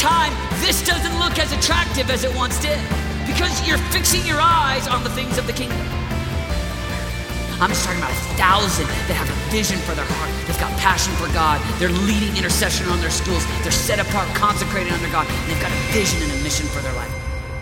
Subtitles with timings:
[0.00, 0.32] time,
[0.64, 2.80] this doesn't look as attractive as it once did
[3.26, 5.78] because you're fixing your eyes on the things of the kingdom.
[7.60, 10.32] I'm just talking about a thousand that have a vision for their heart.
[10.48, 11.60] They've got passion for God.
[11.78, 13.44] They're leading intercession on their schools.
[13.60, 15.28] They're set apart, consecrated under God.
[15.28, 17.12] And they've got a vision and a mission for their life.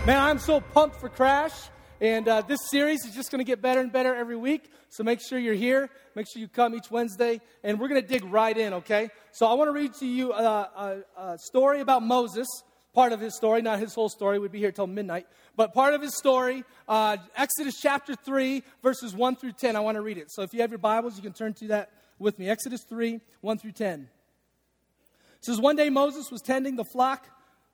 [0.07, 1.51] Man, I'm so pumped for Crash.
[1.99, 4.71] And uh, this series is just going to get better and better every week.
[4.89, 5.89] So make sure you're here.
[6.15, 7.41] Make sure you come each Wednesday.
[7.63, 9.09] And we're going to dig right in, okay?
[9.31, 12.47] So I want to read to you a, a, a story about Moses
[12.93, 14.39] part of his story, not his whole story.
[14.39, 15.27] We'd be here till midnight.
[15.55, 19.75] But part of his story, uh, Exodus chapter 3, verses 1 through 10.
[19.75, 20.31] I want to read it.
[20.31, 22.49] So if you have your Bibles, you can turn to that with me.
[22.49, 24.01] Exodus 3, 1 through 10.
[24.01, 27.27] It says, One day Moses was tending the flock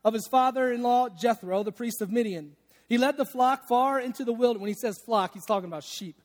[0.03, 2.55] of his father in law, Jethro, the priest of Midian.
[2.87, 4.61] He led the flock far into the wilderness.
[4.61, 6.21] When he says flock, he's talking about sheep.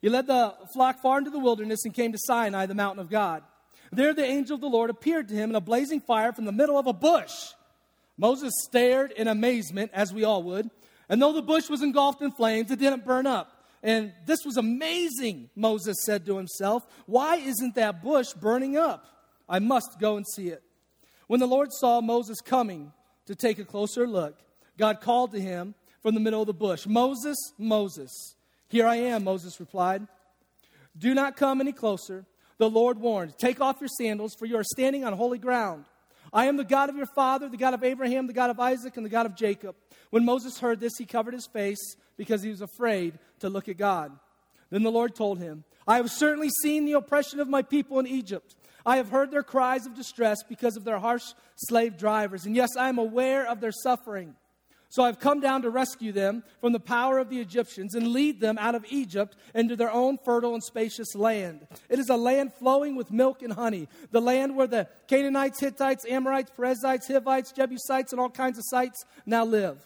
[0.00, 3.10] He led the flock far into the wilderness and came to Sinai, the mountain of
[3.10, 3.42] God.
[3.92, 6.52] There the angel of the Lord appeared to him in a blazing fire from the
[6.52, 7.32] middle of a bush.
[8.16, 10.70] Moses stared in amazement, as we all would.
[11.08, 13.64] And though the bush was engulfed in flames, it didn't burn up.
[13.82, 16.86] And this was amazing, Moses said to himself.
[17.06, 19.06] Why isn't that bush burning up?
[19.48, 20.62] I must go and see it.
[21.26, 22.92] When the Lord saw Moses coming
[23.26, 24.38] to take a closer look,
[24.78, 28.36] God called to him from the middle of the bush Moses, Moses.
[28.70, 30.06] Here I am, Moses replied.
[30.96, 32.24] Do not come any closer.
[32.58, 35.86] The Lord warned, Take off your sandals, for you are standing on holy ground.
[36.32, 38.96] I am the God of your father, the God of Abraham, the God of Isaac,
[38.96, 39.74] and the God of Jacob.
[40.10, 43.76] When Moses heard this, he covered his face because he was afraid to look at
[43.76, 44.12] God.
[44.70, 48.06] Then the Lord told him, I have certainly seen the oppression of my people in
[48.06, 48.54] Egypt.
[48.86, 51.24] I have heard their cries of distress because of their harsh
[51.56, 52.46] slave drivers.
[52.46, 54.36] And yes, I am aware of their suffering.
[54.90, 58.40] So I've come down to rescue them from the power of the Egyptians and lead
[58.40, 61.64] them out of Egypt into their own fertile and spacious land.
[61.88, 66.04] It is a land flowing with milk and honey, the land where the Canaanites, Hittites,
[66.10, 69.78] Amorites, Perizzites, Hivites, Jebusites, and all kinds of sites now live.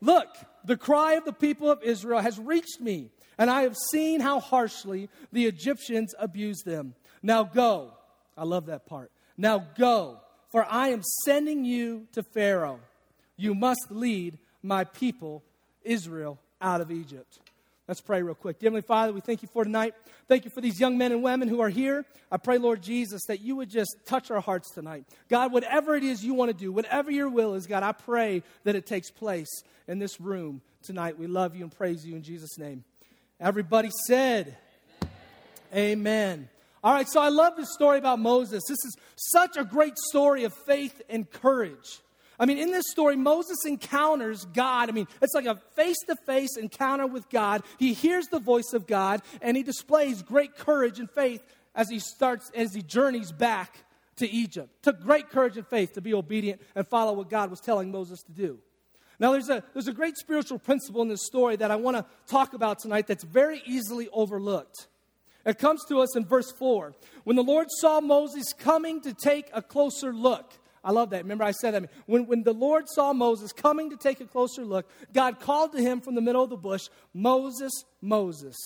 [0.00, 0.26] Look,
[0.64, 4.40] the cry of the people of Israel has reached me, and I have seen how
[4.40, 6.96] harshly the Egyptians abuse them.
[7.22, 7.92] Now go.
[8.36, 9.12] I love that part.
[9.36, 10.18] Now go,
[10.50, 12.80] for I am sending you to Pharaoh
[13.36, 15.42] you must lead my people,
[15.82, 17.38] Israel, out of Egypt.
[17.86, 18.58] Let's pray real quick.
[18.58, 19.94] Dear Heavenly Father, we thank you for tonight.
[20.26, 22.06] Thank you for these young men and women who are here.
[22.32, 25.04] I pray, Lord Jesus, that you would just touch our hearts tonight.
[25.28, 28.42] God, whatever it is you want to do, whatever your will is, God, I pray
[28.64, 29.50] that it takes place
[29.86, 31.18] in this room tonight.
[31.18, 32.84] We love you and praise you in Jesus' name.
[33.38, 34.56] Everybody said,
[35.74, 35.74] Amen.
[35.74, 36.48] Amen.
[36.82, 38.62] All right, so I love this story about Moses.
[38.68, 42.00] This is such a great story of faith and courage.
[42.38, 44.88] I mean, in this story, Moses encounters God.
[44.88, 47.62] I mean, it's like a face to face encounter with God.
[47.78, 51.42] He hears the voice of God and he displays great courage and faith
[51.74, 53.84] as he starts, as he journeys back
[54.16, 54.82] to Egypt.
[54.82, 58.22] Took great courage and faith to be obedient and follow what God was telling Moses
[58.22, 58.58] to do.
[59.20, 62.04] Now, there's a, there's a great spiritual principle in this story that I want to
[62.26, 64.88] talk about tonight that's very easily overlooked.
[65.46, 66.94] It comes to us in verse 4.
[67.24, 70.52] When the Lord saw Moses coming to take a closer look,
[70.84, 71.22] I love that.
[71.22, 71.90] Remember, I said that.
[72.06, 75.80] When, when the Lord saw Moses coming to take a closer look, God called to
[75.80, 77.72] him from the middle of the bush, Moses,
[78.02, 78.56] Moses,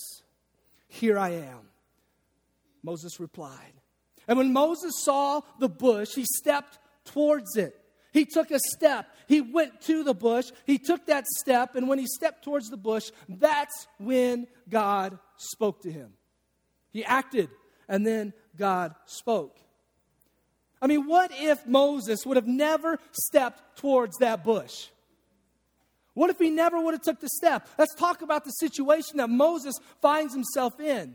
[0.89, 1.69] here I am.
[2.83, 3.73] Moses replied.
[4.27, 7.75] And when Moses saw the bush, he stepped towards it.
[8.13, 9.07] He took a step.
[9.29, 10.51] He went to the bush.
[10.65, 11.77] He took that step.
[11.77, 16.15] And when he stepped towards the bush, that's when God spoke to him.
[16.91, 17.49] He acted,
[17.89, 19.57] and then God spoke.
[20.81, 24.89] I mean, what if Moses would have never stepped towards that bush?
[26.15, 27.69] What if he never would have took the step?
[27.79, 31.15] Let's talk about the situation that Moses finds himself in.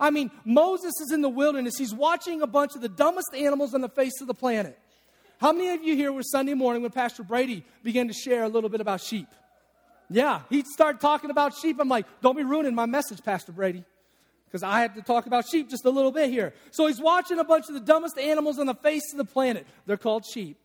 [0.00, 1.76] I mean, Moses is in the wilderness.
[1.76, 4.78] He's watching a bunch of the dumbest animals on the face of the planet.
[5.38, 8.48] How many of you here were Sunday morning when Pastor Brady began to share a
[8.48, 9.28] little bit about sheep?
[10.10, 11.78] Yeah, he'd start talking about sheep.
[11.80, 13.84] I'm like, don't be ruining my message, Pastor Brady
[14.52, 16.52] because I have to talk about sheep just a little bit here.
[16.72, 19.66] So he's watching a bunch of the dumbest animals on the face of the planet.
[19.86, 20.58] They're called sheep.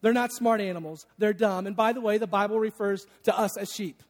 [0.00, 1.66] They're not smart animals, they're dumb.
[1.66, 4.02] And by the way, the Bible refers to us as sheep.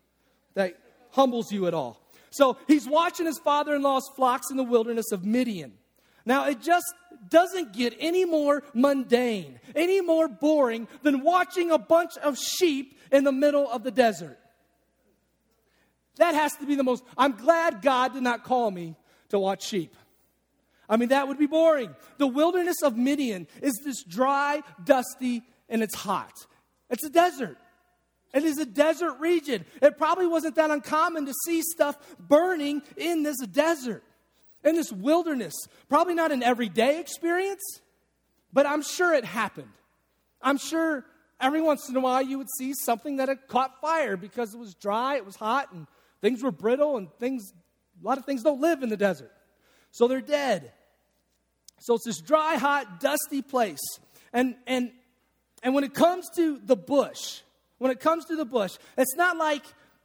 [0.52, 0.76] That
[1.12, 2.02] humbles you at all.
[2.30, 5.72] So he's watching his father in law's flocks in the wilderness of Midian.
[6.26, 6.92] Now, it just
[7.30, 13.24] doesn't get any more mundane, any more boring than watching a bunch of sheep in
[13.24, 14.38] the middle of the desert.
[16.16, 17.04] That has to be the most.
[17.16, 18.96] I'm glad God did not call me
[19.30, 19.94] to watch sheep.
[20.88, 21.94] I mean, that would be boring.
[22.18, 26.32] The wilderness of Midian is this dry, dusty, and it's hot.
[26.90, 27.58] It's a desert.
[28.32, 29.64] It is a desert region.
[29.80, 34.04] It probably wasn't that uncommon to see stuff burning in this desert,
[34.64, 35.54] in this wilderness.
[35.88, 37.62] Probably not an everyday experience,
[38.52, 39.72] but I'm sure it happened.
[40.42, 41.04] I'm sure
[41.40, 44.58] every once in a while you would see something that had caught fire because it
[44.58, 45.86] was dry, it was hot, and
[46.20, 47.52] things were brittle, and things,
[48.06, 49.32] a lot of things don't live in the desert.
[49.90, 50.70] So they're dead.
[51.80, 53.80] So it's this dry, hot, dusty place.
[54.32, 54.92] And, and,
[55.64, 57.40] and when it comes to the bush,
[57.78, 59.64] when it comes to the bush, it's not like,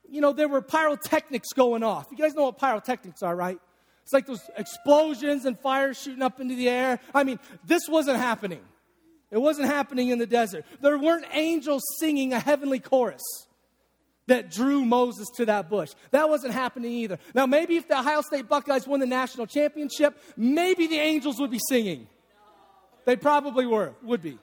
[0.09, 2.07] you know, there were pyrotechnics going off.
[2.09, 3.59] You guys know what pyrotechnics are, right?
[4.01, 7.00] It's like those explosions and fires shooting up into the air.
[7.13, 8.62] I mean, this wasn't happening.
[9.30, 10.65] It wasn't happening in the desert.
[10.81, 13.21] There weren't angels singing a heavenly chorus
[14.31, 15.91] that drew Moses to that bush.
[16.11, 17.19] That wasn't happening either.
[17.33, 21.51] Now, maybe if the Ohio State Buckeyes won the national championship, maybe the angels would
[21.51, 22.07] be singing.
[23.05, 24.39] They probably were, would be.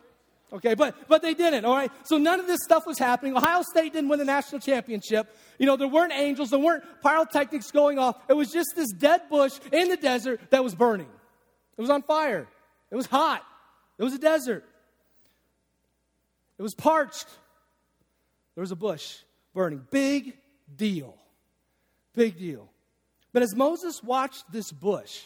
[0.51, 1.91] Okay, but but they didn't, all right?
[2.05, 3.37] So none of this stuff was happening.
[3.37, 5.35] Ohio State didn't win the national championship.
[5.59, 8.17] You know, there weren't angels, there weren't pyrotechnics going off.
[8.29, 11.09] It was just this dead bush in the desert that was burning.
[11.77, 12.49] It was on fire.
[12.91, 13.43] It was hot.
[13.99, 14.65] It was a desert.
[16.59, 17.29] It was parched.
[18.55, 19.19] There was a bush
[19.59, 19.85] burning.
[19.91, 20.39] Big
[20.77, 21.17] deal.
[22.15, 22.71] Big deal.
[23.33, 25.25] But as Moses watched this bush,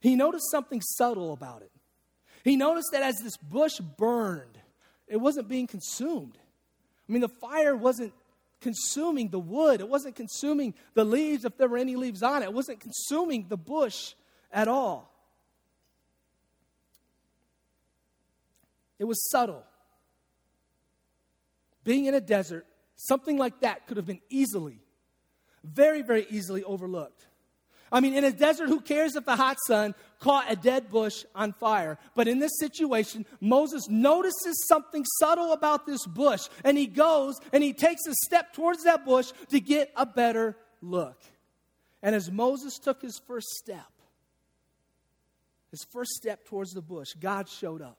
[0.00, 1.70] he noticed something subtle about it.
[2.44, 4.58] He noticed that as this bush burned,
[5.06, 6.38] it wasn't being consumed.
[7.06, 8.14] I mean, the fire wasn't
[8.62, 12.46] consuming the wood, it wasn't consuming the leaves if there were any leaves on it,
[12.46, 14.14] it wasn't consuming the bush
[14.50, 15.12] at all.
[18.98, 19.62] It was subtle.
[21.84, 22.66] Being in a desert,
[23.06, 24.80] something like that could have been easily,
[25.64, 27.26] very, very easily overlooked.
[27.92, 31.26] I mean, in a desert, who cares if the hot sun caught a dead bush
[31.34, 31.98] on fire?
[32.14, 37.62] But in this situation, Moses notices something subtle about this bush, and he goes and
[37.62, 41.20] he takes a step towards that bush to get a better look.
[42.02, 43.92] And as Moses took his first step,
[45.70, 47.98] his first step towards the bush, God showed up.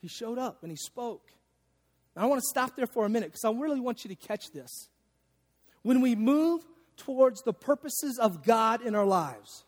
[0.00, 1.28] He showed up and he spoke.
[2.16, 4.52] I want to stop there for a minute because I really want you to catch
[4.52, 4.88] this.
[5.82, 6.64] When we move
[6.96, 9.64] towards the purposes of God in our lives,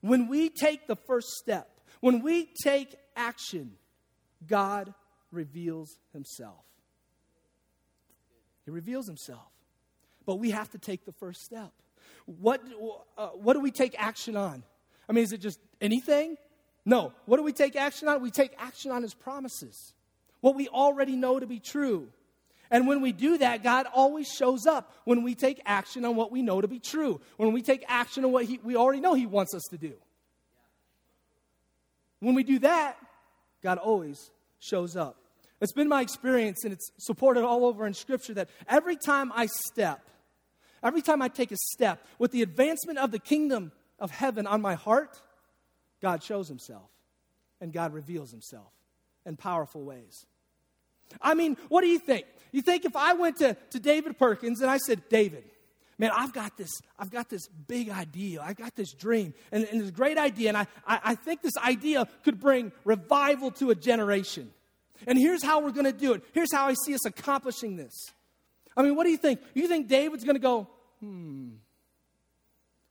[0.00, 1.68] when we take the first step,
[2.00, 3.72] when we take action,
[4.46, 4.94] God
[5.32, 6.64] reveals himself.
[8.64, 9.50] He reveals himself.
[10.26, 11.72] But we have to take the first step.
[12.26, 12.62] What,
[13.18, 14.62] uh, what do we take action on?
[15.08, 16.36] I mean, is it just anything?
[16.84, 17.12] No.
[17.26, 18.22] What do we take action on?
[18.22, 19.92] We take action on his promises
[20.40, 22.08] what we already know to be true.
[22.70, 26.30] And when we do that, God always shows up when we take action on what
[26.30, 29.14] we know to be true, when we take action on what he, we already know
[29.14, 29.94] He wants us to do.
[32.20, 32.96] When we do that,
[33.62, 35.16] God always shows up.
[35.60, 39.46] It's been my experience, and it's supported all over in Scripture, that every time I
[39.46, 40.00] step,
[40.82, 44.62] every time I take a step with the advancement of the kingdom of heaven on
[44.62, 45.20] my heart,
[46.00, 46.88] God shows Himself
[47.60, 48.72] and God reveals Himself
[49.26, 50.24] in powerful ways.
[51.20, 52.26] I mean, what do you think?
[52.52, 55.44] You think if I went to, to David Perkins and I said, David,
[55.98, 58.42] man, I've got this, I've got this big idea.
[58.42, 60.48] I've got this dream and, and this great idea.
[60.48, 64.50] And I, I, I think this idea could bring revival to a generation.
[65.06, 66.22] And here's how we're going to do it.
[66.32, 67.94] Here's how I see us accomplishing this.
[68.76, 69.40] I mean, what do you think?
[69.54, 70.68] You think David's going to go,
[71.00, 71.50] hmm,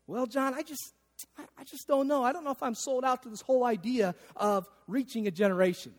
[0.08, 0.94] well, John, I just,
[1.38, 2.24] I, I just don't know.
[2.24, 5.94] I don't know if I'm sold out to this whole idea of reaching a generation.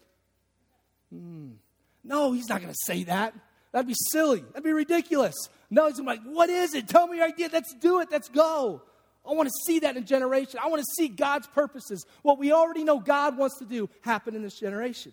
[1.12, 1.50] Hmm.
[2.02, 3.34] No, he's not going to say that.
[3.72, 4.40] That'd be silly.
[4.40, 5.36] That'd be ridiculous.
[5.70, 6.88] No, he's like, what is it?
[6.88, 7.48] Tell me your idea.
[7.52, 8.08] Let's do it.
[8.10, 8.82] Let's go.
[9.28, 10.58] I want to see that in generation.
[10.62, 14.34] I want to see God's purposes, what we already know God wants to do, happen
[14.34, 15.12] in this generation.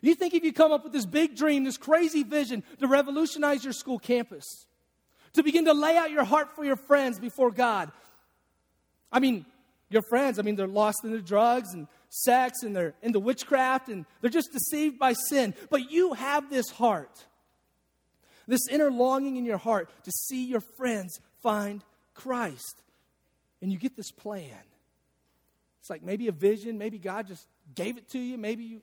[0.00, 3.62] You think if you come up with this big dream, this crazy vision to revolutionize
[3.62, 4.44] your school campus,
[5.34, 7.92] to begin to lay out your heart for your friends before God,
[9.12, 9.44] I mean,
[9.90, 13.88] your friends, I mean, they're lost in the drugs and sex and they're into witchcraft
[13.88, 15.54] and they're just deceived by sin.
[15.70, 17.24] But you have this heart,
[18.46, 21.84] this inner longing in your heart to see your friends find
[22.14, 22.82] Christ.
[23.60, 24.62] And you get this plan.
[25.80, 28.82] It's like maybe a vision, maybe God just gave it to you, maybe you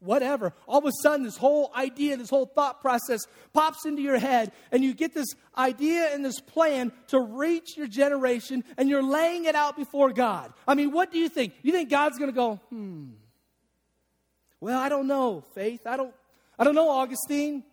[0.00, 0.52] whatever.
[0.66, 4.52] All of a sudden, this whole idea, this whole thought process pops into your head,
[4.70, 9.46] and you get this idea and this plan to reach your generation, and you're laying
[9.46, 10.52] it out before God.
[10.68, 11.54] I mean, what do you think?
[11.62, 13.06] You think God's going to go, hmm,
[14.60, 15.86] well, I don't know, Faith.
[15.86, 16.14] I don't,
[16.58, 17.64] I don't know, Augustine.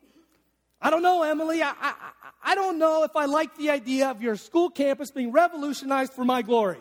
[0.82, 1.62] I don't know, Emily.
[1.62, 1.94] I, I,
[2.44, 6.26] I don't know if I like the idea of your school campus being revolutionized for
[6.26, 6.80] my glory.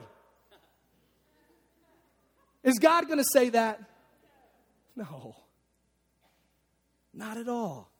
[2.62, 3.89] Is God going to say that?
[5.00, 5.34] No,
[7.14, 7.90] not at all.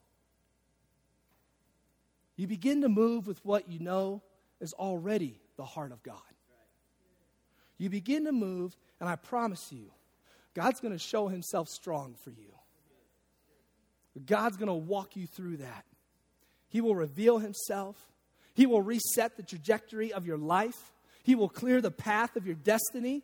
[2.35, 4.21] You begin to move with what you know
[4.59, 6.21] is already the heart of God.
[7.79, 9.91] You begin to move, and I promise you,
[10.53, 12.53] God's going to show himself strong for you.
[14.23, 15.85] God's going to walk you through that.
[16.69, 17.97] He will reveal himself.
[18.53, 20.93] He will reset the trajectory of your life.
[21.23, 23.23] He will clear the path of your destiny.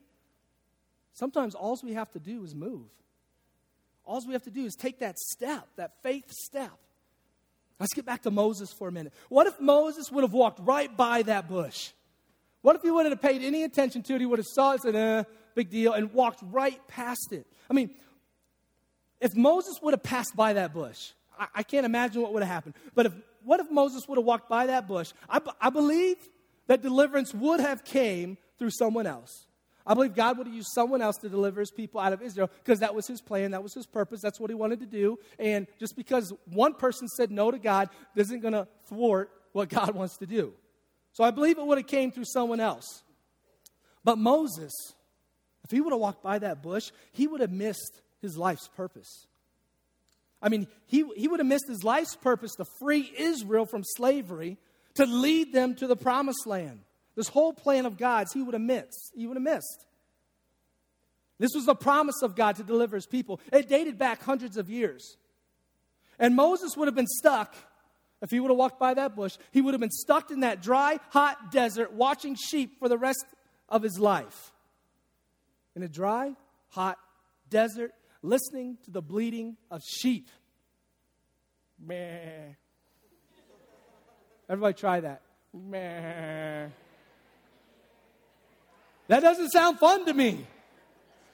[1.13, 2.89] Sometimes all we have to do is move.
[4.07, 6.71] All we have to do is take that step, that faith step.
[7.77, 9.13] Let's get back to Moses for a minute.
[9.27, 11.91] What if Moses would have walked right by that bush?
[12.61, 14.21] What if he wouldn't have paid any attention to it?
[14.21, 15.23] He would have saw it said, eh,
[15.55, 17.45] big deal, and walked right past it.
[17.69, 17.91] I mean,
[19.19, 22.51] if Moses would have passed by that bush, I, I can't imagine what would have
[22.51, 22.75] happened.
[22.95, 25.11] But if, what if Moses would have walked by that bush?
[25.29, 26.17] I, I believe
[26.67, 29.46] that deliverance would have came through someone else.
[29.87, 32.51] I believe God would have used someone else to deliver his people out of Israel
[32.63, 35.17] because that was his plan, that was his purpose, that's what he wanted to do.
[35.39, 39.95] And just because one person said no to God isn't going to thwart what God
[39.95, 40.53] wants to do.
[41.13, 43.03] So I believe it would have came through someone else.
[44.03, 44.73] But Moses,
[45.63, 49.25] if he would have walked by that bush, he would have missed his life's purpose.
[50.41, 54.57] I mean, he, he would have missed his life's purpose to free Israel from slavery,
[54.95, 56.81] to lead them to the promised land.
[57.17, 59.11] This whole plan of God's, he would have missed.
[59.15, 59.85] He would have missed.
[61.39, 63.41] This was the promise of God to deliver his people.
[63.51, 65.17] It dated back hundreds of years.
[66.19, 67.55] And Moses would have been stuck
[68.21, 69.35] if he would have walked by that bush.
[69.51, 73.25] He would have been stuck in that dry, hot desert watching sheep for the rest
[73.67, 74.51] of his life.
[75.75, 76.33] In a dry,
[76.69, 76.99] hot
[77.49, 80.29] desert, listening to the bleating of sheep.
[81.79, 82.53] Meh.
[84.47, 85.21] Everybody try that.
[85.51, 86.67] Meh.
[89.07, 90.45] That doesn't sound fun to me.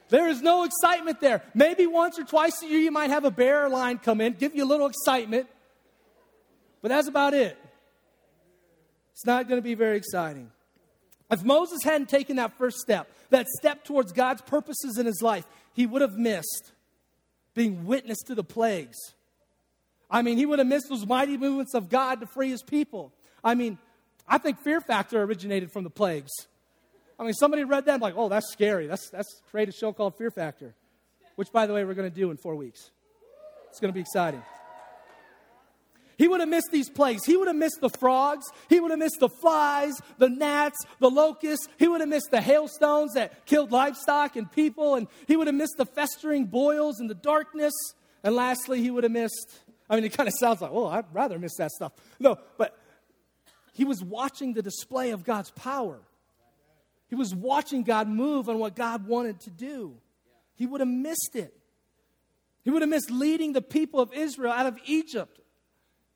[0.10, 1.42] There is no excitement there.
[1.53, 4.56] Maybe once or twice a year you might have a bear line come in, give
[4.56, 5.48] you a little excitement,
[6.82, 7.58] but that's about it.
[9.13, 10.51] It's not going to be very exciting.
[11.32, 15.46] If Moses hadn't taken that first step, that step towards God's purposes in his life,
[15.74, 16.74] he would have missed
[17.56, 18.98] being witness to the plagues.
[20.12, 23.12] I mean, he would have missed those mighty movements of God to free his people.
[23.44, 23.80] I mean,
[24.27, 26.32] I think Fear Factor originated from the plagues.
[27.24, 28.86] I mean, somebody read that, like, oh, that's scary.
[28.86, 30.75] That's, that's create a show called Fear Factor,
[31.38, 32.92] which, by the way, we're going to do in four weeks.
[33.70, 34.44] It's going to be exciting.
[36.18, 37.24] He would have missed these plagues.
[37.24, 38.46] He would have missed the frogs.
[38.68, 41.70] He would have missed the flies, the gnats, the locusts.
[41.80, 44.96] He would have missed the hailstones that killed livestock and people.
[44.96, 47.74] And he would have missed the festering boils and the darkness.
[48.22, 49.50] And lastly, he would have missed,
[49.89, 51.94] I mean, it kind of sounds like, oh, I'd rather miss that stuff.
[52.20, 52.77] No, but
[53.72, 56.01] he was watching the display of God's power.
[57.13, 59.93] He was watching God move on what God wanted to do.
[60.55, 61.55] He would have missed it.
[62.63, 65.39] He would have missed leading the people of Israel out of Egypt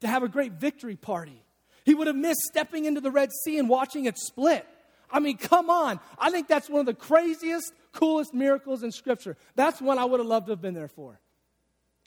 [0.01, 1.43] to have a great victory party.
[1.85, 4.67] He would have missed stepping into the Red Sea and watching it split.
[5.11, 5.99] I mean, come on.
[6.17, 9.37] I think that's one of the craziest, coolest miracles in Scripture.
[9.53, 11.19] That's one I would have loved to have been there for.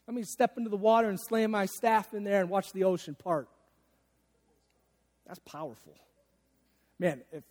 [0.05, 2.83] Let me step into the water and slam my staff in there and watch the
[2.83, 3.47] ocean part.
[5.25, 5.95] That's powerful.
[6.99, 7.45] Man, if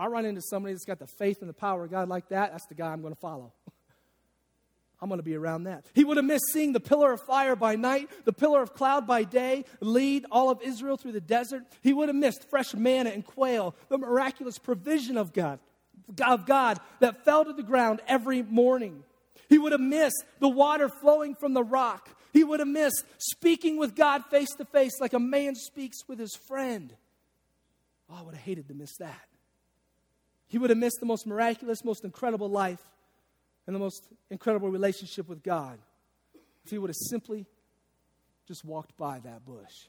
[0.00, 2.52] I run into somebody that's got the faith and the power of God like that,
[2.52, 3.52] that's the guy I'm going to follow.
[5.02, 5.84] I'm going to be around that.
[5.94, 9.06] He would have missed seeing the pillar of fire by night, the pillar of cloud
[9.06, 11.64] by day, lead all of Israel through the desert.
[11.82, 15.58] He would have missed fresh manna and quail, the miraculous provision of God,
[16.24, 19.04] of God that fell to the ground every morning.
[19.50, 22.08] He would have missed the water flowing from the rock.
[22.32, 26.18] He would have missed speaking with God face to face like a man speaks with
[26.18, 26.94] his friend.
[28.08, 29.26] Oh, I would have hated to miss that.
[30.50, 32.84] He would have missed the most miraculous, most incredible life
[33.68, 35.78] and the most incredible relationship with God
[36.64, 37.46] if he would have simply
[38.48, 39.86] just walked by that bush.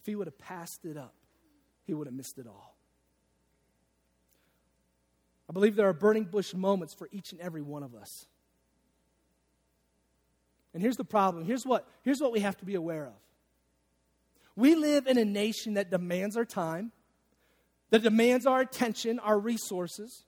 [0.00, 1.14] If he would have passed it up,
[1.86, 2.76] he would have missed it all.
[5.48, 8.26] I believe there are burning bush moments for each and every one of us.
[10.74, 11.46] And here's the problem.
[11.46, 13.14] Here's what, here's what we have to be aware of.
[14.54, 16.92] We live in a nation that demands our time,
[17.90, 20.24] that demands our attention, our resources.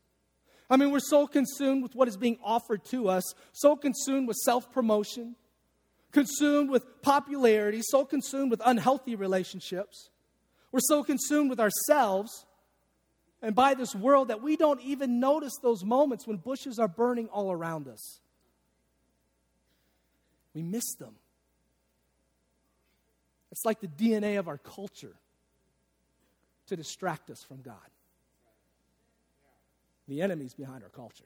[0.68, 4.36] I mean, we're so consumed with what is being offered to us, so consumed with
[4.36, 5.34] self promotion,
[6.12, 10.10] consumed with popularity, so consumed with unhealthy relationships.
[10.72, 12.46] We're so consumed with ourselves
[13.42, 17.28] and by this world that we don't even notice those moments when bushes are burning
[17.28, 18.20] all around us.
[20.54, 21.14] We miss them.
[23.50, 25.16] It's like the DNA of our culture
[26.70, 27.76] to distract us from God.
[30.08, 31.24] The enemy's behind our culture.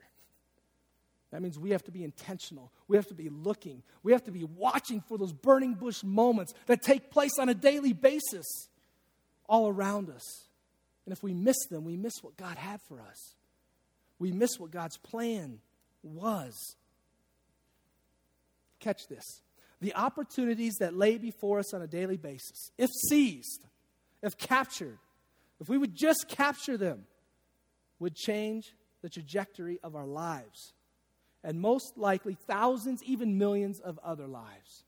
[1.30, 2.70] That means we have to be intentional.
[2.86, 3.82] We have to be looking.
[4.02, 7.54] We have to be watching for those burning bush moments that take place on a
[7.54, 8.68] daily basis
[9.48, 10.46] all around us.
[11.06, 13.34] And if we miss them, we miss what God had for us.
[14.18, 15.58] We miss what God's plan
[16.02, 16.76] was.
[18.80, 19.42] Catch this.
[19.80, 23.66] the opportunities that lay before us on a daily basis, if seized,
[24.22, 24.98] if captured,
[25.60, 27.04] if we would just capture them,
[27.98, 30.72] would change the trajectory of our lives
[31.42, 34.84] and most likely thousands, even millions of other lives.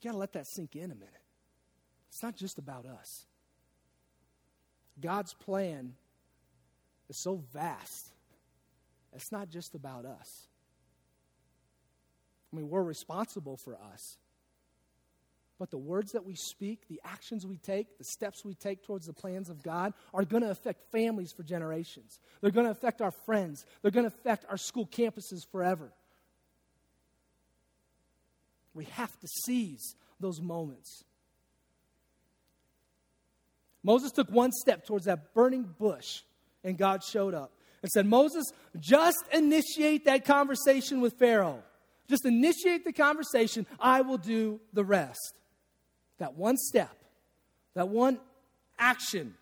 [0.00, 1.10] You got to let that sink in a minute.
[2.08, 3.26] It's not just about us.
[5.00, 5.92] God's plan
[7.08, 8.12] is so vast,
[9.12, 10.48] it's not just about us.
[12.52, 14.16] I mean, we're responsible for us.
[15.58, 19.06] But the words that we speak, the actions we take, the steps we take towards
[19.06, 22.20] the plans of God are going to affect families for generations.
[22.40, 23.64] They're going to affect our friends.
[23.80, 25.92] They're going to affect our school campuses forever.
[28.74, 31.04] We have to seize those moments.
[33.82, 36.22] Moses took one step towards that burning bush,
[36.64, 38.44] and God showed up and said, Moses,
[38.78, 41.62] just initiate that conversation with Pharaoh.
[42.08, 43.66] Just initiate the conversation.
[43.80, 45.34] I will do the rest.
[46.18, 46.96] That one step,
[47.74, 48.18] that one
[48.78, 49.34] action,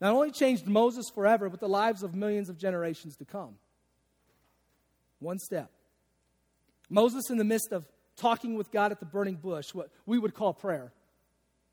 [0.00, 3.54] not only changed Moses forever, but the lives of millions of generations to come.
[5.20, 5.70] One step.
[6.90, 7.84] Moses, in the midst of
[8.16, 10.92] talking with God at the burning bush, what we would call prayer,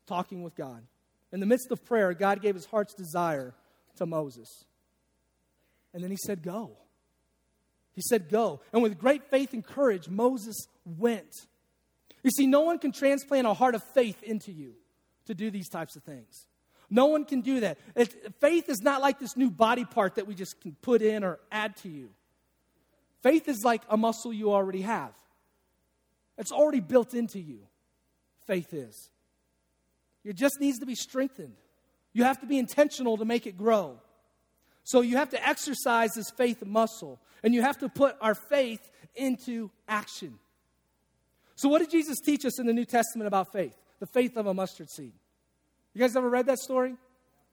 [0.06, 0.82] talking with God.
[1.32, 3.54] In the midst of prayer, God gave his heart's desire
[3.96, 4.64] to Moses.
[5.94, 6.72] And then he said, Go.
[7.94, 8.60] He said, Go.
[8.72, 11.46] And with great faith and courage, Moses went.
[12.22, 14.74] You see, no one can transplant a heart of faith into you
[15.26, 16.46] to do these types of things.
[16.88, 17.78] No one can do that.
[17.96, 21.24] It, faith is not like this new body part that we just can put in
[21.24, 22.10] or add to you.
[23.22, 25.12] Faith is like a muscle you already have,
[26.36, 27.60] it's already built into you.
[28.46, 29.10] Faith is.
[30.24, 31.54] It just needs to be strengthened.
[32.12, 33.98] You have to be intentional to make it grow.
[34.84, 38.90] So you have to exercise this faith muscle, and you have to put our faith
[39.14, 40.38] into action.
[41.62, 43.76] So, what did Jesus teach us in the New Testament about faith?
[44.00, 45.12] The faith of a mustard seed.
[45.94, 46.96] You guys ever read that story in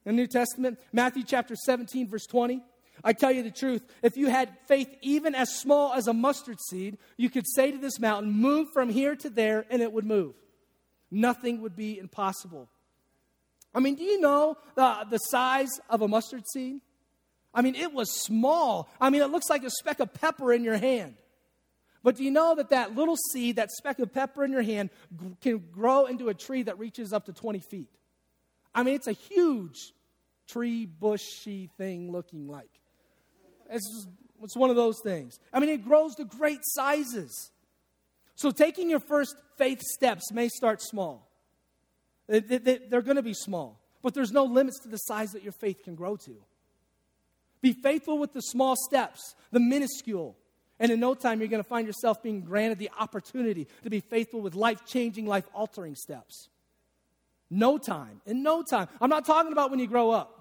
[0.03, 0.79] the New Testament?
[0.91, 2.59] Matthew chapter 17, verse 20.
[3.03, 6.57] I tell you the truth, if you had faith even as small as a mustard
[6.59, 10.05] seed, you could say to this mountain, Move from here to there, and it would
[10.05, 10.33] move.
[11.11, 12.67] Nothing would be impossible.
[13.75, 16.81] I mean, do you know the, the size of a mustard seed?
[17.53, 18.89] I mean, it was small.
[18.99, 21.13] I mean, it looks like a speck of pepper in your hand.
[22.03, 24.89] But do you know that that little seed, that speck of pepper in your hand,
[25.19, 27.89] g- can grow into a tree that reaches up to 20 feet?
[28.73, 29.93] I mean, it's a huge
[30.47, 32.69] tree, bushy thing looking like.
[33.69, 34.07] It's,
[34.41, 35.39] it's one of those things.
[35.51, 37.51] I mean, it grows to great sizes.
[38.35, 41.29] So, taking your first faith steps may start small.
[42.27, 45.83] They're going to be small, but there's no limits to the size that your faith
[45.83, 46.37] can grow to.
[47.61, 50.37] Be faithful with the small steps, the minuscule,
[50.79, 53.99] and in no time, you're going to find yourself being granted the opportunity to be
[53.99, 56.47] faithful with life changing, life altering steps.
[57.49, 58.21] No time.
[58.25, 58.87] In no time.
[59.01, 60.35] I'm not talking about when you grow up.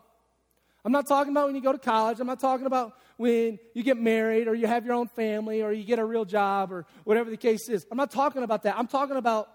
[0.85, 2.21] I'm not talking about when you go to college.
[2.21, 5.73] I'm not talking about when you get married or you have your own family or
[5.73, 7.85] you get a real job or whatever the case is.
[7.91, 8.79] I'm not talking about that.
[8.79, 9.51] I'm talking about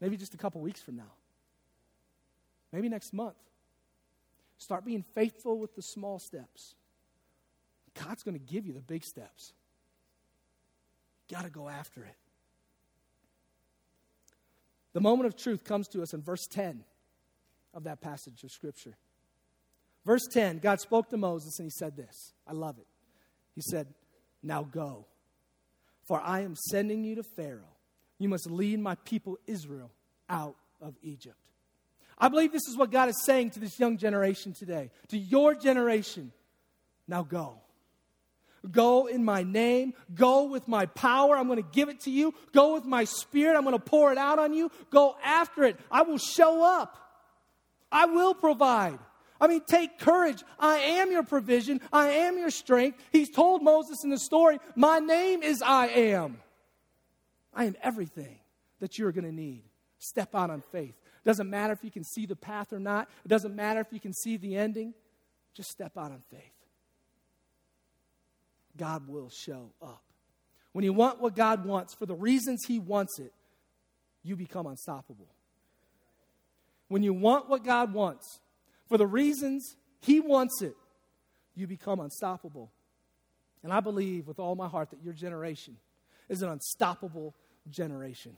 [0.00, 1.10] maybe just a couple weeks from now.
[2.72, 3.34] Maybe next month.
[4.58, 6.76] Start being faithful with the small steps.
[8.00, 9.52] God's going to give you the big steps.
[11.32, 12.14] Got to go after it.
[14.92, 16.84] The moment of truth comes to us in verse 10
[17.72, 18.98] of that passage of Scripture.
[20.04, 22.34] Verse 10, God spoke to Moses and he said this.
[22.46, 22.86] I love it.
[23.54, 23.86] He said,
[24.42, 25.06] Now go,
[26.06, 27.76] for I am sending you to Pharaoh.
[28.18, 29.90] You must lead my people Israel
[30.28, 31.36] out of Egypt.
[32.18, 35.54] I believe this is what God is saying to this young generation today, to your
[35.54, 36.30] generation.
[37.08, 37.62] Now go.
[38.70, 39.94] Go in my name.
[40.14, 41.36] Go with my power.
[41.36, 42.32] I'm going to give it to you.
[42.52, 43.56] Go with my spirit.
[43.56, 44.70] I'm going to pour it out on you.
[44.90, 45.78] Go after it.
[45.90, 46.96] I will show up.
[47.90, 48.98] I will provide.
[49.40, 50.42] I mean, take courage.
[50.58, 51.80] I am your provision.
[51.92, 52.98] I am your strength.
[53.10, 56.38] He's told Moses in the story, My name is I am.
[57.52, 58.38] I am everything
[58.78, 59.64] that you're going to need.
[59.98, 60.94] Step out on faith.
[61.24, 64.00] Doesn't matter if you can see the path or not, it doesn't matter if you
[64.00, 64.94] can see the ending.
[65.54, 66.51] Just step out on faith.
[68.76, 70.02] God will show up.
[70.72, 73.32] When you want what God wants for the reasons He wants it,
[74.22, 75.28] you become unstoppable.
[76.88, 78.40] When you want what God wants
[78.88, 80.74] for the reasons He wants it,
[81.54, 82.70] you become unstoppable.
[83.62, 85.76] And I believe with all my heart that your generation
[86.28, 87.34] is an unstoppable
[87.70, 88.36] generation.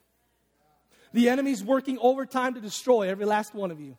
[1.12, 3.96] The enemy's working overtime to destroy every last one of you.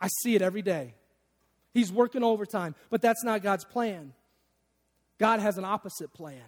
[0.00, 0.94] I see it every day.
[1.72, 4.14] He's working overtime, but that's not God's plan.
[5.18, 6.42] God has an opposite plan.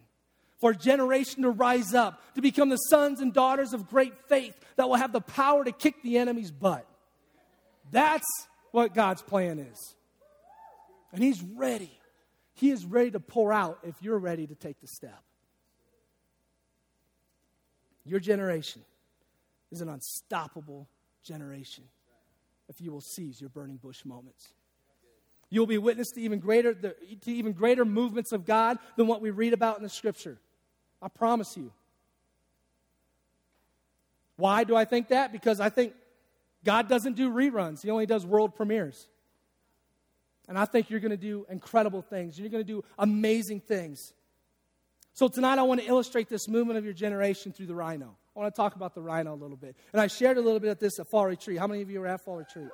[0.59, 4.55] for a generation to rise up, to become the sons and daughters of great faith
[4.77, 6.85] that will have the power to kick the enemy's butt.
[7.91, 8.27] That's
[8.73, 9.95] what God's plan is.
[11.13, 11.97] And He's ready.
[12.55, 15.23] He is ready to pour out if you're ready to take the step.
[18.05, 18.83] Your generation
[19.71, 20.89] is an unstoppable
[21.23, 21.85] generation
[22.69, 24.49] if you will seize your burning bush moments.
[25.51, 26.95] You'll be witness to even greater, to
[27.27, 30.39] even greater movements of God than what we read about in the scripture.
[31.01, 31.73] I promise you.
[34.37, 35.33] Why do I think that?
[35.33, 35.95] Because I think
[36.65, 39.09] God doesn't do reruns, He only does world premieres.
[40.49, 42.39] And I think you're going to do incredible things.
[42.39, 44.15] You're going to do amazing things.
[45.13, 48.17] So tonight I want to illustrate this movement of your generation through the rhino.
[48.35, 49.77] I want to talk about the rhino a little bit.
[49.93, 51.59] And I shared a little bit of this at Fall Retreat.
[51.59, 52.69] How many of you were at Fall Retreat?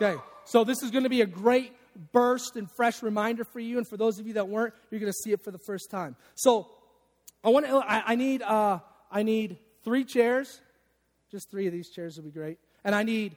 [0.00, 1.72] Okay, so this is going to be a great
[2.12, 3.78] burst and fresh reminder for you.
[3.78, 5.90] And for those of you that weren't, you're going to see it for the first
[5.90, 6.14] time.
[6.36, 6.68] So
[7.42, 7.78] I want to.
[7.78, 8.42] I, I need.
[8.42, 8.78] Uh,
[9.10, 10.60] I need three chairs.
[11.32, 12.58] Just three of these chairs would be great.
[12.84, 13.36] And I need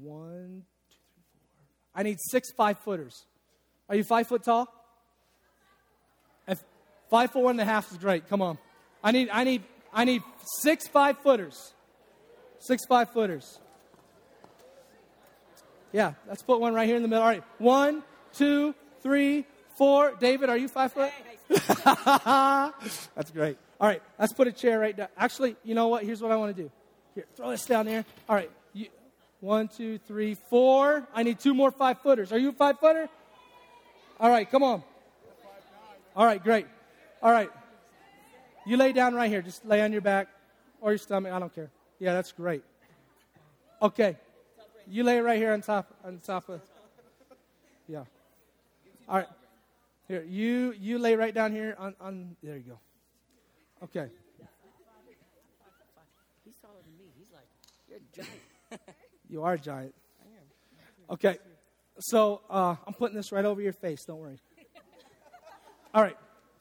[0.00, 0.96] one, two,
[1.34, 1.64] three, four.
[1.94, 3.26] I need six five footers.
[3.90, 4.72] Are you five foot tall?
[6.48, 6.62] If
[7.10, 8.26] five foot one and a half is great.
[8.26, 8.56] Come on.
[9.04, 9.28] I need.
[9.30, 9.64] I need.
[9.92, 10.22] I need
[10.62, 11.74] six five footers.
[12.58, 13.60] Six five footers.
[15.92, 17.22] Yeah, let's put one right here in the middle.
[17.22, 18.02] All right, one,
[18.32, 19.44] two, three,
[19.76, 20.14] four.
[20.18, 21.12] David, are you five foot?
[21.48, 23.58] That's great.
[23.78, 25.08] All right, let's put a chair right down.
[25.16, 26.04] Actually, you know what?
[26.04, 26.70] Here's what I want to do.
[27.14, 28.06] Here, throw this down there.
[28.28, 28.86] All right, you,
[29.40, 31.06] one, two, three, four.
[31.14, 32.32] I need two more five footers.
[32.32, 33.08] Are you a five footer?
[34.18, 34.82] All right, come on.
[36.16, 36.66] All right, great.
[37.22, 37.50] All right,
[38.64, 39.42] you lay down right here.
[39.42, 40.28] Just lay on your back
[40.80, 41.32] or your stomach.
[41.32, 41.70] I don't care.
[41.98, 42.62] Yeah, that's great.
[43.82, 44.16] Okay.
[44.88, 46.60] You lay right here on top on top of
[47.86, 48.04] Yeah.
[49.08, 49.28] All right.
[50.08, 52.78] Here, you you lay right down here on, on there you go.
[53.84, 54.08] Okay.
[56.44, 57.12] He's taller than me.
[57.18, 57.48] He's like,
[57.88, 58.82] you're a giant.
[59.28, 59.94] you are a giant.
[61.10, 61.38] Okay.
[61.98, 64.04] So uh, I'm putting this right over your face.
[64.04, 64.38] Don't worry.
[65.94, 66.16] All right.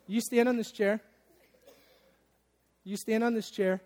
[0.07, 0.99] You stand on this chair.
[2.83, 3.81] You stand on this chair.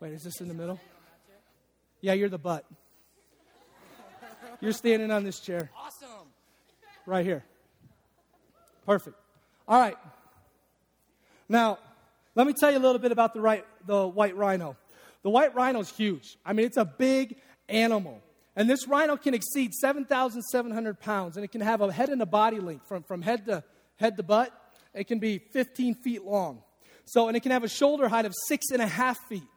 [0.00, 0.80] Wait, is this in the middle?
[2.04, 2.66] Yeah, you're the butt.
[4.60, 5.70] You're standing on this chair.
[5.74, 6.28] Awesome.
[7.06, 7.42] Right here.
[8.84, 9.16] Perfect.
[9.66, 9.96] All right.
[11.48, 11.78] Now,
[12.34, 14.76] let me tell you a little bit about the, right, the white rhino.
[15.22, 16.36] The white rhino is huge.
[16.44, 17.36] I mean, it's a big
[17.70, 18.20] animal.
[18.54, 22.26] And this rhino can exceed 7,700 pounds, and it can have a head and a
[22.26, 23.64] body length from, from head to
[23.96, 24.52] head to butt.
[24.92, 26.62] It can be 15 feet long.
[27.06, 29.48] So, and it can have a shoulder height of six and a half feet.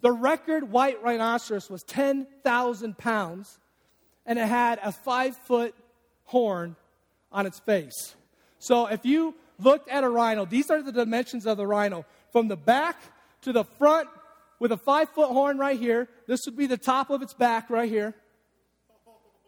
[0.00, 3.58] The record white rhinoceros was 10,000 pounds,
[4.24, 5.74] and it had a five foot
[6.24, 6.76] horn
[7.32, 8.14] on its face.
[8.58, 12.48] So, if you looked at a rhino, these are the dimensions of the rhino from
[12.48, 13.00] the back
[13.42, 14.08] to the front
[14.58, 16.08] with a five foot horn right here.
[16.26, 18.14] This would be the top of its back right here.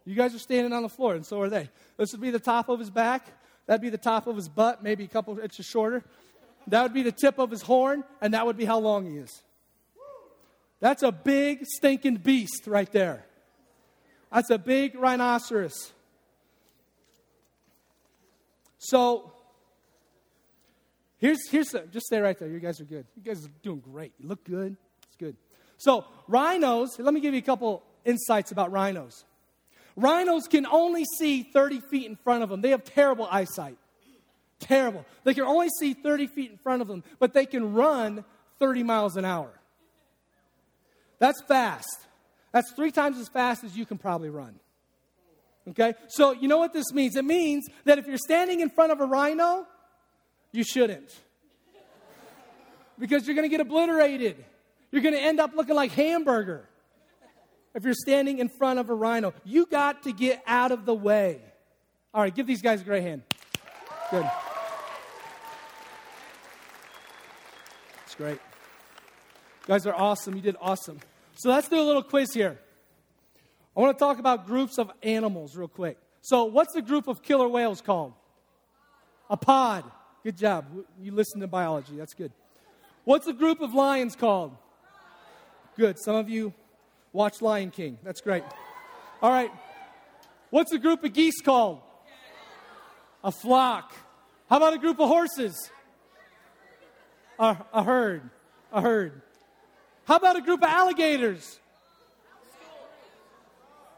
[0.04, 1.68] You guys are standing on the floor, and so are they.
[1.98, 3.26] This would be the top of his back.
[3.66, 6.02] That'd be the top of his butt, maybe a couple inches shorter.
[6.68, 9.18] That would be the tip of his horn, and that would be how long he
[9.18, 9.42] is.
[10.80, 13.24] That's a big, stinking beast right there.
[14.32, 15.92] That's a big rhinoceros.
[18.78, 19.32] So,
[21.18, 22.48] here's, here's the, just stay right there.
[22.48, 23.06] You guys are good.
[23.16, 24.12] You guys are doing great.
[24.18, 24.76] You look good.
[25.06, 25.36] It's good.
[25.78, 29.24] So, rhinos, let me give you a couple insights about rhinos.
[29.96, 32.60] Rhinos can only see 30 feet in front of them.
[32.60, 33.78] They have terrible eyesight.
[34.60, 35.04] Terrible.
[35.24, 38.24] They can only see 30 feet in front of them, but they can run
[38.58, 39.50] 30 miles an hour.
[41.18, 42.06] That's fast.
[42.52, 44.54] That's three times as fast as you can probably run.
[45.68, 45.94] Okay?
[46.08, 47.16] So, you know what this means?
[47.16, 49.66] It means that if you're standing in front of a rhino,
[50.52, 51.14] you shouldn't.
[52.98, 54.44] Because you're going to get obliterated.
[54.90, 56.68] You're going to end up looking like hamburger
[57.74, 59.34] if you're standing in front of a rhino.
[59.44, 61.40] You got to get out of the way.
[62.14, 63.22] All right, give these guys a great hand.
[64.10, 64.28] Good.
[68.06, 68.40] It's great.
[69.68, 70.34] Guys are awesome.
[70.34, 70.98] You did awesome.
[71.36, 72.58] So let's do a little quiz here.
[73.76, 75.98] I want to talk about groups of animals real quick.
[76.22, 78.14] So, what's the group of killer whales called?
[79.28, 79.84] A pod.
[80.24, 80.64] Good job.
[81.00, 81.96] You listen to biology.
[81.96, 82.32] That's good.
[83.04, 84.56] What's the group of lions called?
[85.76, 85.98] Good.
[85.98, 86.54] Some of you
[87.12, 87.98] Watch Lion King.
[88.02, 88.44] That's great.
[89.20, 89.50] All right.
[90.48, 91.80] What's a group of geese called?
[93.22, 93.94] A flock.
[94.48, 95.70] How about a group of horses?
[97.38, 98.30] A, a herd.
[98.72, 99.20] A herd.
[100.08, 101.60] How about a group of alligators?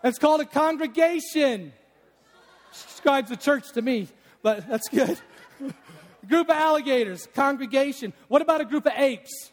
[0.02, 1.72] It's called a congregation.
[2.72, 4.08] Describes a church to me,
[4.42, 5.20] but that's good.
[5.62, 8.12] a group of alligators, congregation.
[8.26, 9.52] What about a group of apes?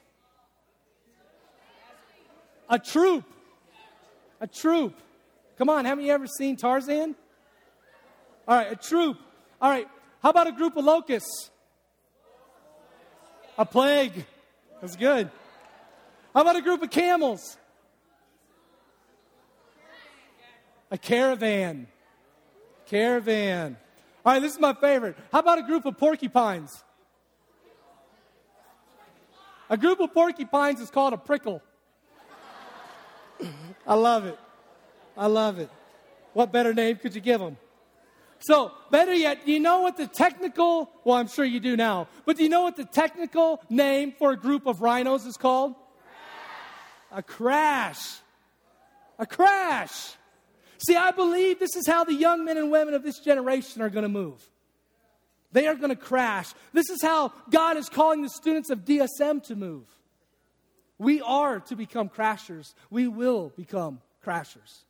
[2.71, 3.23] A troop.
[4.41, 4.95] A troop.
[5.59, 7.15] Come on, haven't you ever seen Tarzan?
[8.47, 9.19] All right, a troop.
[9.61, 9.87] All right,
[10.23, 11.51] how about a group of locusts?
[13.59, 14.25] A plague.
[14.81, 15.29] That's good.
[16.37, 17.57] How about a group of camels?
[20.91, 21.87] A caravan.
[22.85, 23.75] Caravan.
[24.23, 25.17] All right, this is my favorite.
[25.31, 26.83] How about a group of porcupines?
[29.71, 31.59] A group of porcupines is called a prickle.
[33.87, 34.37] I love it.
[35.17, 35.71] I love it.
[36.33, 37.57] What better name could you give them?
[38.41, 42.07] So, better yet, do you know what the technical, well, I'm sure you do now,
[42.27, 45.73] but do you know what the technical name for a group of rhinos is called?
[47.11, 48.19] A crash.
[49.19, 50.13] A crash.
[50.85, 53.89] See, I believe this is how the young men and women of this generation are
[53.89, 54.47] going to move.
[55.51, 56.53] They are going to crash.
[56.73, 59.85] This is how God is calling the students of DSM to move.
[60.99, 62.73] We are to become crashers.
[62.89, 64.83] We will become crashers.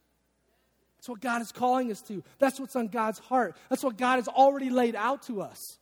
[0.98, 2.24] That's what God is calling us to.
[2.40, 3.56] That's what's on God's heart.
[3.70, 5.78] That's what God has already laid out to us.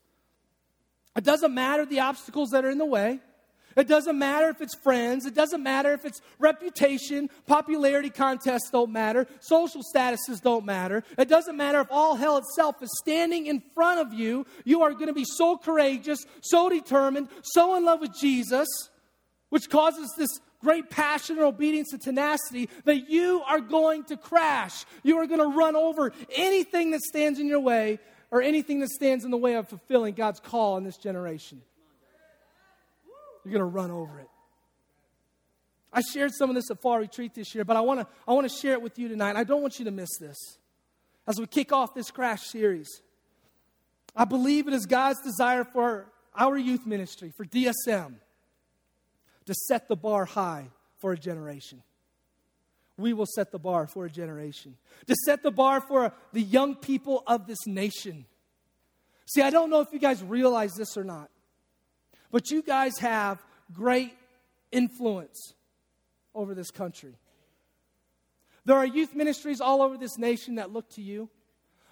[1.16, 3.22] It doesn't matter the obstacles that are in the way.
[3.76, 5.26] It doesn't matter if it's friends.
[5.26, 7.30] It doesn't matter if it's reputation.
[7.46, 9.28] Popularity contests don't matter.
[9.42, 11.04] Social statuses don't matter.
[11.18, 14.46] It doesn't matter if all hell itself is standing in front of you.
[14.64, 18.68] You are going to be so courageous, so determined, so in love with Jesus,
[19.50, 24.86] which causes this great passion and obedience and tenacity that you are going to crash.
[25.04, 28.00] You are going to run over anything that stands in your way
[28.32, 31.62] or anything that stands in the way of fulfilling God's call in this generation.
[33.46, 34.30] You're going to run over it.
[35.94, 38.34] I shared some of this at Fall Retreat this year, but I want to I
[38.34, 39.38] want to share it with you tonight.
[39.38, 40.36] I don't want you to miss this.
[41.26, 43.02] As we kick off this crash series,
[44.16, 48.16] I believe it is God's desire for our youth ministry, for DSM,
[49.46, 50.68] to set the bar high
[51.00, 51.82] for a generation.
[52.98, 54.76] We will set the bar for a generation,
[55.08, 58.26] to set the bar for the young people of this nation.
[59.28, 61.30] See, I don't know if you guys realize this or not.
[62.36, 64.12] But you guys have great
[64.70, 65.54] influence
[66.34, 67.16] over this country.
[68.66, 71.30] There are youth ministries all over this nation that look to you.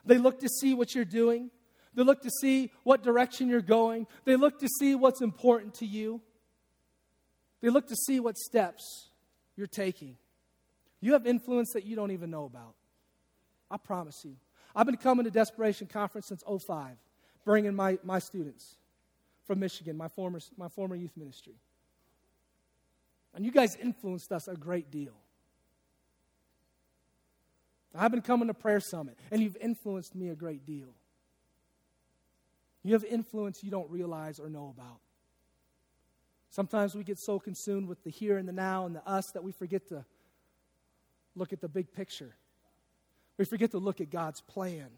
[0.03, 1.49] They look to see what you're doing.
[1.95, 4.05] They look to see what direction you're going.
[4.25, 6.19] They look to see what's important to you.
[7.61, 9.11] They look to see what steps
[9.55, 10.17] you're taking.
[10.99, 12.75] You have influence that you don't even know about.
[13.71, 14.35] I promise you.
[14.75, 16.97] I've been coming to Desperation Conference since 05,
[17.45, 18.75] bringing my, my students
[19.45, 21.55] from Michigan, my former, my former youth ministry.
[23.35, 25.13] And you guys influenced us a great deal.
[27.95, 30.95] I've been coming to Prayer Summit, and you've influenced me a great deal.
[32.81, 34.99] You have influence you don't realize or know about.
[36.49, 39.43] Sometimes we get so consumed with the here and the now and the us that
[39.43, 40.05] we forget to
[41.35, 42.35] look at the big picture.
[43.37, 44.89] We forget to look at God's plan.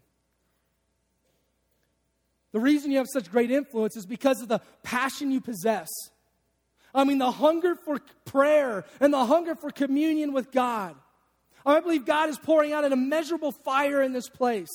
[2.56, 5.88] The reason you have such great influence is because of the passion you possess.
[6.94, 10.96] I mean, the hunger for prayer and the hunger for communion with God.
[11.66, 14.70] I believe God is pouring out an immeasurable fire in this place.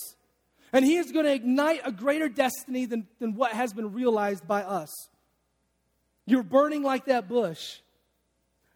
[0.71, 4.47] And He is going to ignite a greater destiny than, than what has been realized
[4.47, 5.09] by us.
[6.27, 7.79] You're burning like that bush.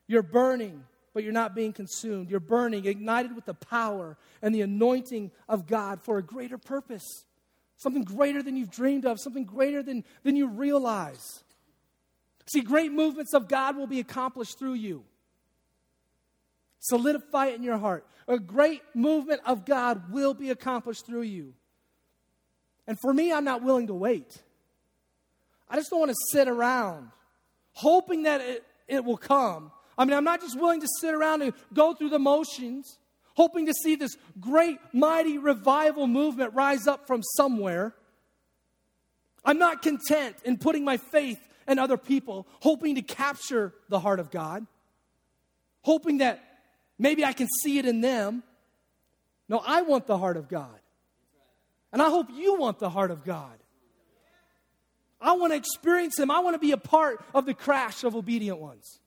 [0.08, 2.32] You're burning, but you're not being consumed.
[2.32, 7.26] You're burning, ignited with the power and the anointing of God for a greater purpose
[7.78, 11.44] something greater than you've dreamed of, something greater than, than you realize.
[12.48, 15.04] See, great movements of God will be accomplished through you.
[16.80, 18.06] Solidify it in your heart.
[18.28, 21.54] A great movement of God will be accomplished through you.
[22.88, 24.38] And for me, I'm not willing to wait.
[25.68, 27.10] I just don't want to sit around
[27.74, 29.72] hoping that it, it will come.
[29.98, 33.00] I mean, I'm not just willing to sit around and go through the motions
[33.36, 37.94] hoping to see this great, mighty revival movement rise up from somewhere.
[39.44, 44.20] I'm not content in putting my faith in other people, hoping to capture the heart
[44.20, 44.66] of God,
[45.82, 46.42] hoping that
[46.98, 48.44] maybe I can see it in them.
[49.48, 50.80] No, I want the heart of God.
[51.92, 53.58] And I hope you want the heart of God.
[55.22, 56.30] I want to experience Him.
[56.30, 59.00] I want to be a part of the crash of obedient ones,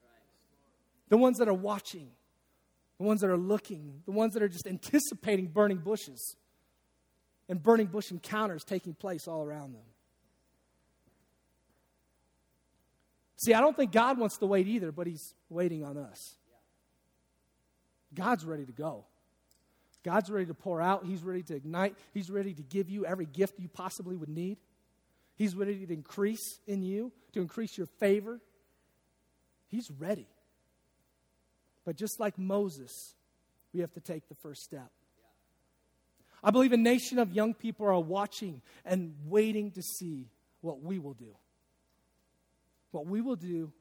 [1.09, 2.11] the ones that are watching
[2.99, 6.37] the ones that are looking, the ones that are just anticipating burning bushes
[7.49, 9.83] and burning bush encounters taking place all around them.
[13.37, 16.35] See, I don't think God wants to wait either, but He's waiting on us.
[18.13, 19.05] God's ready to go.
[20.05, 21.05] God's ready to pour out.
[21.05, 21.95] He's ready to ignite.
[22.13, 24.59] He's ready to give you every gift you possibly would need.
[25.37, 28.41] He's ready to increase in you, to increase your favor.
[29.69, 30.27] He's ready.
[31.89, 33.15] But just like Moses,
[33.73, 34.91] we have to take the first step.
[36.45, 40.29] I believe a nation of young people are watching and waiting to see
[40.61, 41.35] what we will do.
[42.91, 43.73] What we will do,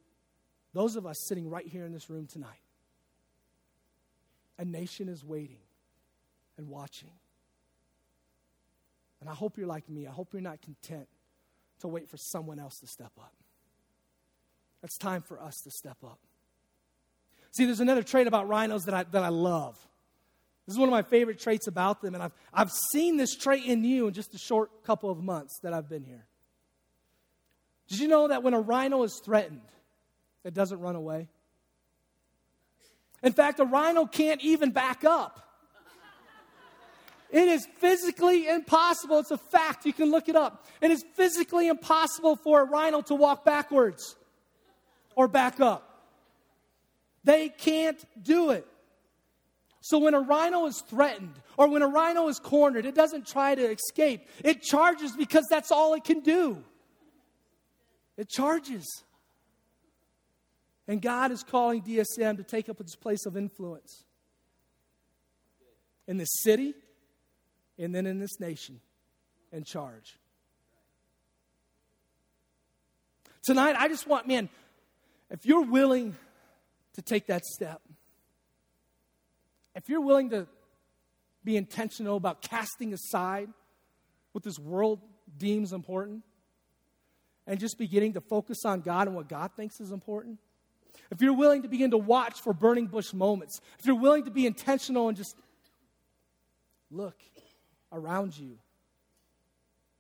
[0.74, 2.62] those of us sitting right here in this room tonight.
[4.58, 5.60] A nation is waiting
[6.58, 7.12] and watching.
[9.20, 10.08] And I hope you're like me.
[10.08, 11.10] I hope you're not content
[11.82, 13.34] to wait for someone else to step up.
[14.82, 16.20] It's time for us to step up.
[17.58, 19.76] See, there's another trait about rhinos that I, that I love.
[20.68, 23.66] This is one of my favorite traits about them, and I've, I've seen this trait
[23.66, 26.28] in you in just a short couple of months that I've been here.
[27.88, 29.64] Did you know that when a rhino is threatened,
[30.44, 31.30] it doesn't run away?
[33.24, 35.42] In fact, a rhino can't even back up.
[37.32, 39.18] It is physically impossible.
[39.18, 39.88] It's a fact.
[39.88, 40.64] You can look it up.
[40.80, 44.16] It is physically impossible for a rhino to walk backwards
[45.16, 45.87] or back up.
[47.28, 48.66] They can't do it.
[49.82, 53.54] So when a rhino is threatened or when a rhino is cornered, it doesn't try
[53.54, 54.30] to escape.
[54.46, 56.64] It charges because that's all it can do.
[58.16, 59.04] It charges.
[60.88, 64.06] And God is calling DSM to take up its place of influence
[66.08, 66.76] in this city
[67.78, 68.80] and then in this nation
[69.52, 70.18] and charge.
[73.44, 74.48] Tonight, I just want, man,
[75.30, 76.16] if you're willing
[76.98, 77.80] to take that step,
[79.76, 80.48] if you're willing to
[81.44, 83.50] be intentional about casting aside
[84.32, 85.00] what this world
[85.38, 86.24] deems important
[87.46, 90.40] and just beginning to focus on God and what God thinks is important,
[91.12, 94.32] if you're willing to begin to watch for burning bush moments, if you're willing to
[94.32, 95.36] be intentional and just
[96.90, 97.16] look
[97.92, 98.58] around you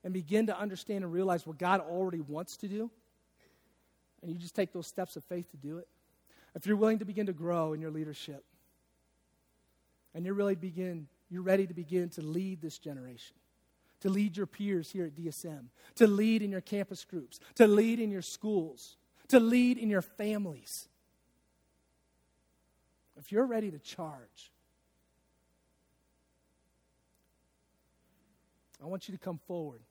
[0.03, 2.89] and begin to understand and realize what God already wants to do,
[4.23, 5.87] and you just take those steps of faith to do it,
[6.57, 8.43] if you're willing to begin to grow in your leadership,
[10.15, 13.35] and you're really begin, you're ready to begin to lead this generation,
[14.01, 15.65] to lead your peers here at DSM,
[15.97, 20.01] to lead in your campus groups, to lead in your schools, to lead in your
[20.01, 20.87] families.
[23.19, 24.51] If you're ready to charge,
[28.81, 29.81] I want you to come forward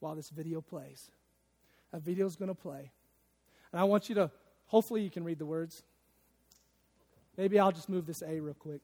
[0.00, 1.10] while this video plays.
[1.90, 2.90] That video is going to play.
[3.72, 4.30] And I want you to,
[4.70, 5.82] hopefully, you can read the words.
[7.36, 8.80] Maybe I'll just move this A real quick.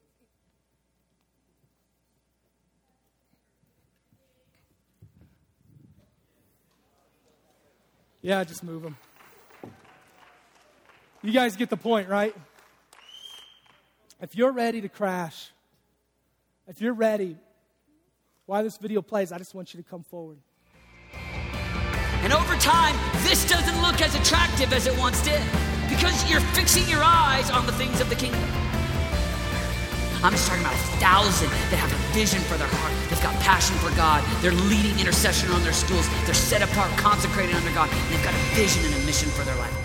[8.20, 8.96] Yeah, just move them.
[11.22, 12.35] You guys get the point, right?
[14.20, 15.53] If you're ready to crash,
[16.66, 17.37] if you're ready,
[18.46, 20.38] while this video plays, I just want you to come forward.
[21.12, 25.42] And over time, this doesn't look as attractive as it once did
[25.96, 28.42] because you're fixing your eyes on the things of the kingdom.
[30.22, 32.92] I'm just talking about a thousand that have a vision for their heart.
[33.09, 34.24] They've got passion for God.
[34.42, 36.09] They're leading intercession on their schools.
[36.24, 37.88] They're set apart, consecrated under God.
[38.11, 39.76] They've got a vision and a mission for their life.